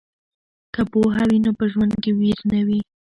که 0.73 0.81
پوهه 0.91 1.23
وي 1.29 1.37
نو 1.45 1.51
په 1.59 1.65
ژوند 1.71 1.93
کې 2.03 2.11
ویر 2.19 2.39
نه 2.53 2.59
وي. 2.67 2.79